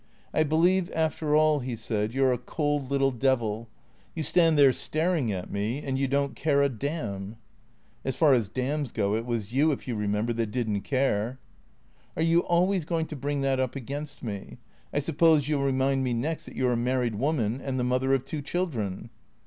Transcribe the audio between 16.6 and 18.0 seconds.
're a married woman and the